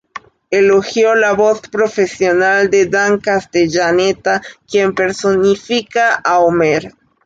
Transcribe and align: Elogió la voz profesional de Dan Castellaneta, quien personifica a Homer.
Elogió 0.49 1.13
la 1.13 1.33
voz 1.33 1.61
profesional 1.71 2.71
de 2.71 2.87
Dan 2.87 3.19
Castellaneta, 3.19 4.41
quien 4.67 4.95
personifica 4.95 6.15
a 6.15 6.39
Homer. 6.39 6.91